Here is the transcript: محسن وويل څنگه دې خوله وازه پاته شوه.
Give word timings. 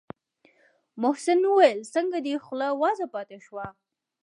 محسن 1.01 1.39
وويل 1.45 1.79
څنگه 1.93 2.19
دې 2.25 2.35
خوله 2.45 2.67
وازه 2.81 3.05
پاته 3.13 3.37
شوه. 3.45 3.65